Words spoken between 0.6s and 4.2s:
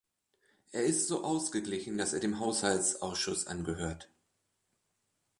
Er ist so ausgeglichen, dass er dem Haushaltsausschuss angehört.